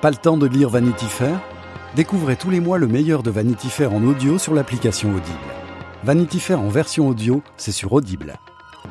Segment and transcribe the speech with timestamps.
[0.00, 1.40] Pas le temps de lire Vanity Fair?
[1.96, 5.38] Découvrez tous les mois le meilleur de Vanity Fair en audio sur l'application Audible.
[6.04, 8.38] Vanity Fair en version audio, c'est sur Audible.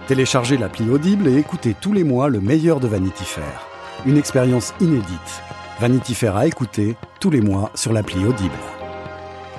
[0.07, 3.65] Téléchargez l'appli Audible et écoutez tous les mois le meilleur de Vanity Fair.
[4.05, 5.41] Une expérience inédite.
[5.79, 8.51] Vanity Fair à écouter tous les mois sur l'appli Audible.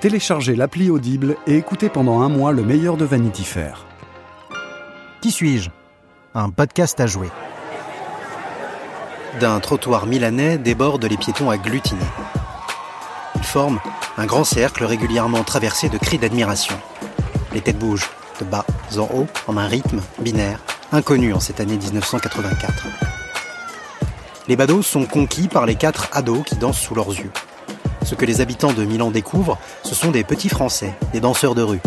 [0.02, 3.86] Téléchargez l'appli Audible et écoutez pendant un mois le meilleur de Vanity Fair.
[5.22, 5.70] Qui suis-je?
[6.34, 7.30] Un podcast à jouer.
[9.40, 12.00] D'un trottoir milanais débordent les piétons agglutinés.
[13.36, 13.78] Ils forment
[14.16, 16.74] un grand cercle régulièrement traversé de cris d'admiration.
[17.52, 18.64] Les têtes bougent, de bas
[18.96, 20.58] en haut, en un rythme binaire,
[20.90, 22.86] inconnu en cette année 1984.
[24.48, 27.30] Les badauds sont conquis par les quatre ados qui dansent sous leurs yeux.
[28.02, 31.62] Ce que les habitants de Milan découvrent, ce sont des petits Français, des danseurs de
[31.62, 31.80] rue.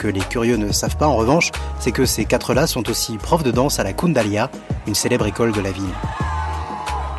[0.00, 3.42] Que les curieux ne savent pas en revanche, c'est que ces quatre-là sont aussi profs
[3.42, 4.50] de danse à la Kundalia,
[4.86, 5.94] une célèbre école de la ville.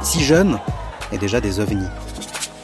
[0.02, 0.58] Si jeunes,
[1.12, 1.88] et déjà des ovnis.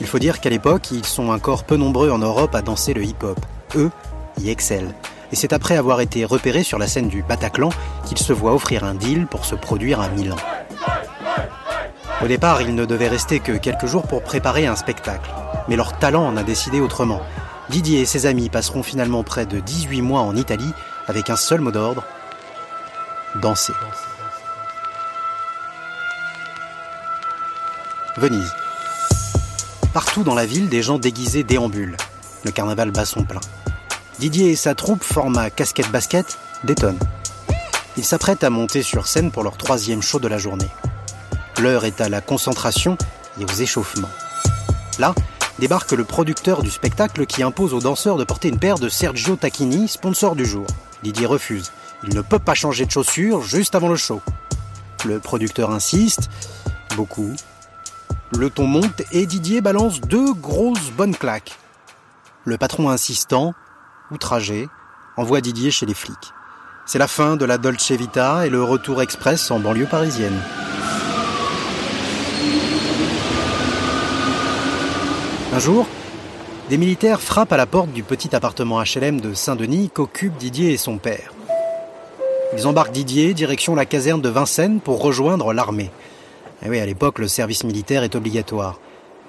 [0.01, 3.03] Il faut dire qu'à l'époque, ils sont encore peu nombreux en Europe à danser le
[3.03, 3.39] hip-hop.
[3.75, 3.91] Eux
[4.41, 4.91] y excellent.
[5.31, 7.69] Et c'est après avoir été repérés sur la scène du Bataclan
[8.05, 10.37] qu'ils se voient offrir un deal pour se produire à Milan.
[12.23, 15.29] Au départ, ils ne devaient rester que quelques jours pour préparer un spectacle.
[15.67, 17.21] Mais leur talent en a décidé autrement.
[17.69, 20.71] Didier et ses amis passeront finalement près de 18 mois en Italie
[21.07, 22.03] avec un seul mot d'ordre
[23.41, 23.73] danser.
[28.17, 28.51] Venise.
[29.93, 31.97] Partout dans la ville, des gens déguisés déambulent.
[32.43, 33.41] Le carnaval bat son plein.
[34.19, 36.99] Didier et sa troupe, format casquette-basket, détonnent.
[37.97, 40.69] Ils s'apprêtent à monter sur scène pour leur troisième show de la journée.
[41.59, 42.97] L'heure est à la concentration
[43.39, 44.09] et aux échauffements.
[44.99, 45.13] Là,
[45.59, 49.35] débarque le producteur du spectacle qui impose aux danseurs de porter une paire de Sergio
[49.35, 50.65] Tacchini, sponsor du jour.
[51.03, 51.71] Didier refuse.
[52.03, 54.21] Il ne peut pas changer de chaussures juste avant le show.
[55.05, 56.29] Le producteur insiste,
[56.95, 57.33] beaucoup,
[58.31, 61.57] le ton monte et Didier balance deux grosses bonnes claques.
[62.45, 63.53] Le patron insistant,
[64.11, 64.67] outragé,
[65.15, 66.33] envoie Didier chez les flics.
[66.85, 70.39] C'est la fin de la Dolce Vita et le retour express en banlieue parisienne.
[75.57, 75.87] Un jour,
[76.69, 80.77] des militaires frappent à la porte du petit appartement HLM de Saint-Denis qu'occupent Didier et
[80.77, 81.33] son père.
[82.55, 85.89] Ils embarquent Didier direction la caserne de Vincennes pour rejoindre l'armée.
[86.63, 88.79] Eh oui, à l'époque, le service militaire est obligatoire.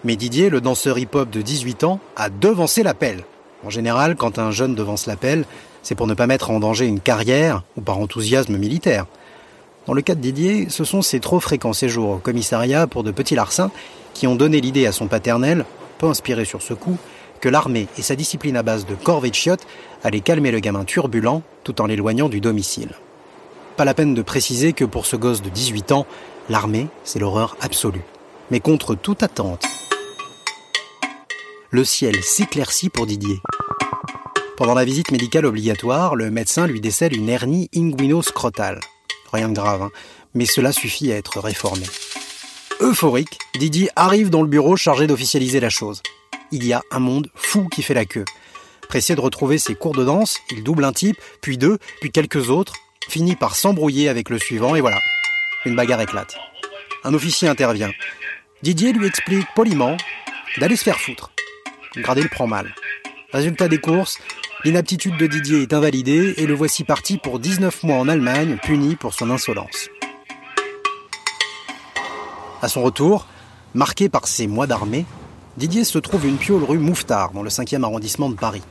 [0.05, 3.25] Mais Didier, le danseur hip-hop de 18 ans, a devancé l'appel.
[3.65, 5.47] En général, quand un jeune devance l'appel,
[5.83, 9.07] c'est pour ne pas mettre en danger une carrière ou par enthousiasme militaire.
[9.87, 13.13] Dans le cas de Didier, ce sont ses trop fréquents séjours au commissariat pour de
[13.13, 13.71] petits larcins
[14.13, 15.65] qui ont donné l'idée à son paternel,
[15.99, 16.97] peu inspiré sur ce coup,
[17.41, 19.67] que l'armée et sa discipline à base de corvée de chiottes
[20.03, 22.91] allaient calmer le gamin turbulent tout en l'éloignant du domicile.
[23.77, 26.07] Pas la peine de préciser que pour ce gosse de 18 ans,
[26.49, 28.05] L'armée, c'est l'horreur absolue.
[28.51, 29.67] Mais contre toute attente,
[31.69, 33.37] le ciel s'éclaircit pour Didier.
[34.57, 38.81] Pendant la visite médicale obligatoire, le médecin lui décèle une hernie inguino-scrotale.
[39.31, 39.91] Rien de grave, hein,
[40.33, 41.85] mais cela suffit à être réformé.
[42.81, 46.01] Euphorique, Didier arrive dans le bureau chargé d'officialiser la chose.
[46.53, 48.25] Il y a un monde fou qui fait la queue.
[48.89, 52.51] Pressé de retrouver ses cours de danse, il double un type, puis deux, puis quelques
[52.51, 52.75] autres,
[53.09, 54.99] finit par s'embrouiller avec le suivant, et voilà,
[55.67, 56.37] une bagarre éclate.
[57.03, 57.91] Un officier intervient.
[58.63, 59.97] Didier lui explique poliment
[60.59, 61.33] d'aller se faire foutre.
[61.97, 62.75] Gradé le prend mal.
[63.33, 64.19] Résultat des courses,
[64.65, 68.95] l'inaptitude de Didier est invalidée et le voici parti pour 19 mois en Allemagne, puni
[68.95, 69.91] pour son insolence.
[72.61, 73.27] À son retour,
[73.75, 75.07] marqué par ses mois d'armée,
[75.57, 78.63] Didier se trouve une piole rue Mouffetard, dans le 5e arrondissement de Paris.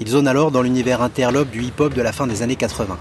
[0.00, 2.96] Il zone alors dans l'univers interlope du hip-hop de la fin des années 80.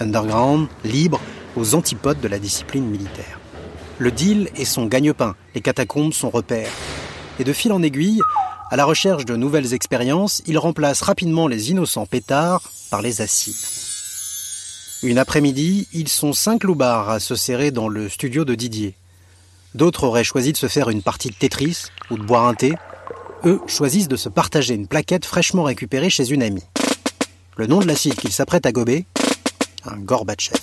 [0.00, 1.20] Underground, libre,
[1.56, 3.38] aux antipodes de la discipline militaire.
[3.98, 6.70] Le deal est son gagne-pain, les catacombes son repère.
[7.38, 8.20] Et de fil en aiguille,
[8.70, 13.54] à la recherche de nouvelles expériences, il remplace rapidement les innocents pétards par les acides.
[15.04, 18.96] Une après-midi, ils sont cinq loupards à se serrer dans le studio de Didier.
[19.74, 22.74] D'autres auraient choisi de se faire une partie de Tetris ou de boire un thé.
[23.44, 26.64] Eux choisissent de se partager une plaquette fraîchement récupérée chez une amie.
[27.56, 29.06] Le nom de l'acide qu'ils s'apprêtent à gober
[29.84, 30.60] Un Gorbatchev.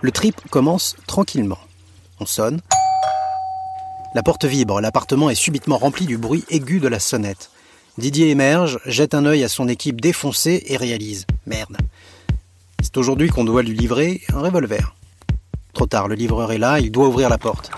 [0.00, 1.58] Le trip commence tranquillement.
[2.20, 2.60] On sonne.
[4.14, 7.50] La porte vibre, l'appartement est subitement rempli du bruit aigu de la sonnette.
[7.98, 11.76] Didier émerge, jette un œil à son équipe défoncée et réalise Merde.
[12.82, 14.94] C'est aujourd'hui qu'on doit lui livrer un revolver.
[15.86, 17.70] Tard, le livreur est là, il doit ouvrir la porte.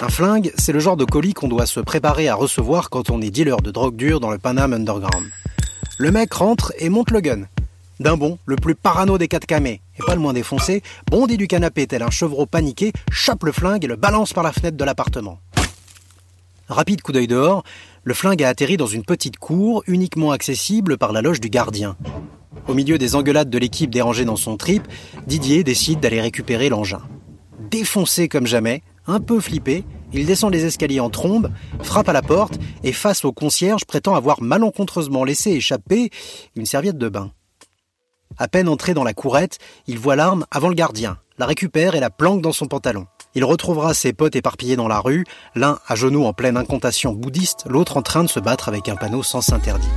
[0.00, 3.20] Un flingue, c'est le genre de colis qu'on doit se préparer à recevoir quand on
[3.20, 5.26] est dealer de drogue dure dans le Panam Underground.
[5.98, 7.42] Le mec rentre et monte le gun.
[8.00, 11.46] D'un bond, le plus parano des quatre camés, et pas le moins défoncé, bondit du
[11.46, 14.84] canapé tel un chevreau paniqué, chope le flingue et le balance par la fenêtre de
[14.84, 15.38] l'appartement.
[16.70, 17.62] Rapide coup d'œil dehors,
[18.04, 21.96] le flingue a atterri dans une petite cour uniquement accessible par la loge du gardien.
[22.70, 24.86] Au milieu des engueulades de l'équipe dérangée dans son trip,
[25.26, 27.02] Didier décide d'aller récupérer l'engin.
[27.68, 29.82] Défoncé comme jamais, un peu flippé,
[30.12, 31.50] il descend les escaliers en trombe,
[31.82, 36.10] frappe à la porte et face au concierge prétend avoir malencontreusement laissé échapper
[36.54, 37.32] une serviette de bain.
[38.38, 39.58] À peine entré dans la courette,
[39.88, 43.06] il voit l'arme avant le gardien, la récupère et la planque dans son pantalon.
[43.34, 45.24] Il retrouvera ses potes éparpillés dans la rue,
[45.56, 48.94] l'un à genoux en pleine incantation bouddhiste, l'autre en train de se battre avec un
[48.94, 49.90] panneau sans interdit.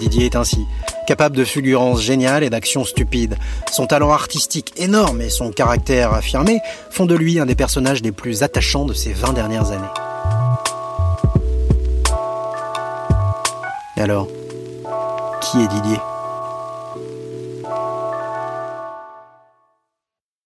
[0.00, 0.66] Didier est ainsi,
[1.06, 3.36] capable de fulgurances géniales et d'actions stupides.
[3.70, 6.60] Son talent artistique énorme et son caractère affirmé
[6.90, 9.84] font de lui un des personnages les plus attachants de ces 20 dernières années.
[13.98, 14.28] Et alors,
[15.42, 15.98] qui est Didier?